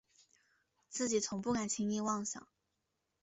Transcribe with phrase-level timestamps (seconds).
[0.89, 2.47] 自己从不敢轻易妄想